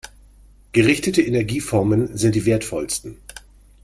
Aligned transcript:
Gerichtete 0.71 1.21
Energieformen 1.21 2.17
sind 2.17 2.33
die 2.33 2.45
wertvollsten. 2.47 3.17